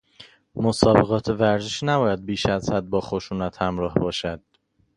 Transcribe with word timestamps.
مسابقات 0.55 1.29
ورزشی 1.29 1.85
نباید 1.85 2.25
بیش 2.25 2.45
از 2.45 2.71
حد 2.71 2.89
با 2.89 3.01
خشونت 3.01 3.61
همراه 3.61 3.93
باشد. 3.93 4.41